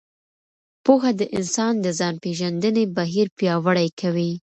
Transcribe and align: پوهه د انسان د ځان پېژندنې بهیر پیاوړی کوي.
پوهه 0.85 1.11
د 1.19 1.21
انسان 1.37 1.73
د 1.81 1.87
ځان 1.99 2.15
پېژندنې 2.23 2.83
بهیر 2.97 3.27
پیاوړی 3.37 3.87
کوي. 3.99 4.31